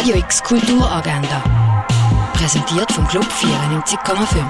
[0.00, 1.44] Radio X Kulturagenda.
[2.32, 4.46] Präsentiert vom Club 94,5.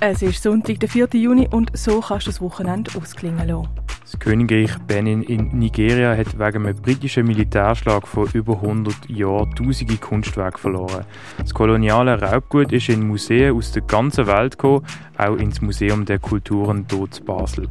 [0.00, 1.08] Es ist Sonntag, der 4.
[1.12, 3.68] Juni und so kannst du das Wochenende ausklingen lassen.
[4.00, 9.98] Das Königreich Benin in Nigeria hat wegen einem britischen Militärschlag vor über 100 Jahren tausende
[9.98, 11.04] Kunstwerke verloren.
[11.36, 14.86] Das koloniale Raubgut ist in Museen aus der ganzen Welt gekommen,
[15.28, 17.68] auch ins Museum der Kulturen dort Basel.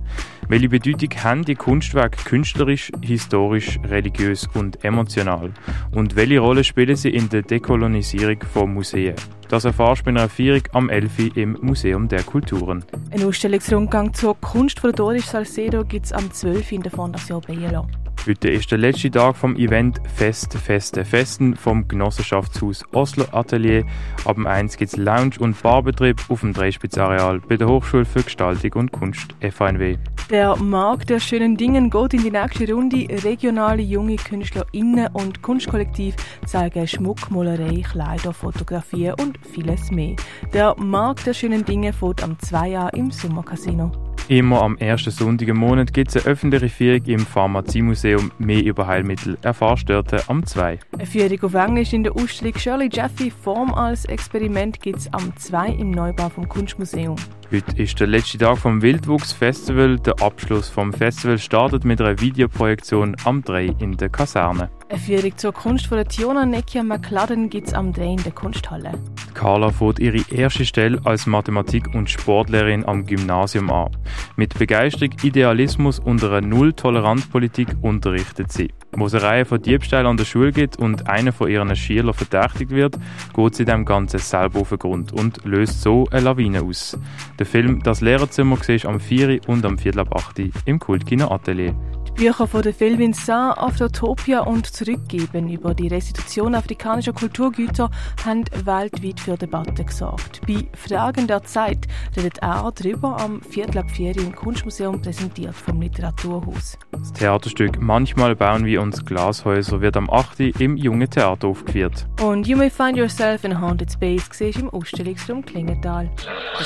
[0.47, 5.51] Welche Bedeutung haben die Kunstwerke künstlerisch, historisch, religiös und emotional?
[5.91, 9.15] Und welche Rolle spielen sie in der Dekolonisierung von Museen?
[9.49, 11.35] Das erfährst du bei einer Feierung am 11.
[11.35, 12.83] im Museum der Kulturen.
[13.11, 16.71] Ein Ausstellungsrundgang zur Kunst von Doris Salcedo gibt es am 12.
[16.71, 17.87] in der Fondation Bielo.
[18.27, 23.83] Heute ist der letzte Tag vom Event Fest, Feste, Festen vom Genossenschaftshaus Oslo Atelier.
[24.25, 28.21] Ab dem 1 gibt es Lounge- und Barbetrieb auf dem Dreispitzareal bei der Hochschule für
[28.21, 29.97] Gestaltung und Kunst FNW.
[30.29, 33.07] Der Markt der schönen Dingen geht in die nächste Runde.
[33.23, 36.15] Regionale junge KünstlerInnen und Kunstkollektiv
[36.45, 40.15] zeigen Schmuck, Malerei, Kleider, Fotografie und vieles mehr.
[40.53, 44.10] Der Markt der schönen Dinge fährt am 2 Jahr im Sommercasino.
[44.31, 48.87] Immer am ersten Sonntag im Monat gibt es eine öffentliche Führung im Pharmaziemuseum Mehr über
[48.87, 49.37] Heilmittel.
[49.41, 50.79] Erfahrst dort am 2.
[50.93, 55.35] Eine Führung auf Englisch in der Ausstellung Shirley Jeffy Form als Experiment gibt es am
[55.35, 57.17] 2 im Neubau vom Kunstmuseum.
[57.51, 59.99] Heute ist der letzte Tag vom Wildwuchs Festival.
[59.99, 64.69] Der Abschluss vom Festival startet mit einer Videoprojektion am 3 in der Kaserne.
[64.91, 68.91] Eine Führung zur Kunst von Tiona Nekia McLaren gibt es am 3 in der Kunsthalle.
[69.33, 73.95] Carla fährt ihre erste Stelle als Mathematik- und Sportlehrerin am Gymnasium an.
[74.35, 78.73] Mit Begeisterung, Idealismus und einer Null-Toleranz-Politik unterrichtet sie.
[78.91, 82.13] Wo es eine Reihe von Diebstählen an der Schule gibt und einer von ihren Schülern
[82.13, 82.97] verdächtigt wird,
[83.33, 86.99] geht sie dem Ganzen selber auf den Grund und löst so eine Lawine aus.
[87.39, 89.39] Der Film Das Lehrerzimmer siehst am 4.
[89.47, 89.99] und am 4.
[89.99, 90.51] ab 8.
[90.65, 91.73] im Kultkino Atelier.
[92.21, 97.89] Die Bücher von der Phil Vincent Afrotopia und Zurückgeben über die Restitution afrikanischer Kulturgüter
[98.23, 100.39] haben weltweit für Debatten gesorgt.
[100.45, 105.81] Bei Fragen der Zeit redet er darüber am Viertel ab 4 im Kunstmuseum präsentiert vom
[105.81, 106.77] Literaturhaus.
[106.91, 110.41] Das Theaterstück Manchmal bauen wir uns Glashäuser wird am 8.
[110.59, 112.05] im Jungen Theater aufgeführt.
[112.21, 116.07] Und You May Find Yourself in a Haunted Space siehst im Ausstellungsraum Klingenthal.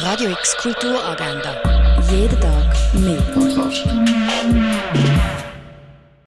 [0.02, 1.62] Radio X Kulturagenda.
[2.12, 3.24] Jeden Tag mehr.